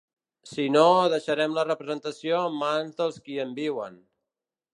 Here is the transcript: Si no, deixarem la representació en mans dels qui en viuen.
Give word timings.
Si 0.51 0.63
no, 0.75 0.85
deixarem 1.13 1.53
la 1.57 1.65
representació 1.67 2.41
en 2.47 2.59
mans 2.63 2.99
dels 3.03 3.21
qui 3.29 3.39
en 3.45 3.53
viuen. 3.61 4.03